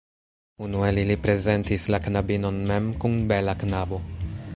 [0.67, 4.01] Unu el ili prezentis la knabinon mem kun bela knabo.